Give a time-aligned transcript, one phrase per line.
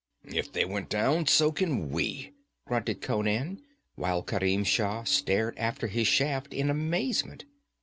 [0.23, 2.33] 'If they went down, so can we!'
[2.65, 3.61] grunted Conan,
[3.93, 7.45] while Kerim Shah stared after his shaft in amazement.